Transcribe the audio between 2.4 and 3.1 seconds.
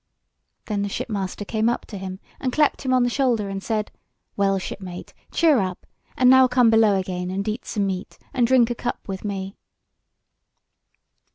clapped him on the